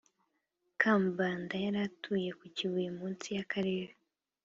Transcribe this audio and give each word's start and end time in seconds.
Kambanda 0.81 1.55
yaratuye 1.65 2.29
kukibuye 2.39 2.89
munsi 2.97 3.27
yakarere 3.37 3.93